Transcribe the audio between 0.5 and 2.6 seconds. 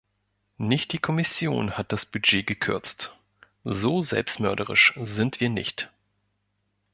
Nicht die Kommission hat das Budget